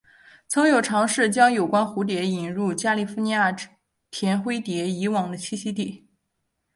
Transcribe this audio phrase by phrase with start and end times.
[0.47, 3.51] 曾有尝试将有关的蝴蝶引入加利福尼亚
[4.09, 6.07] 甜灰蝶以往的栖息地。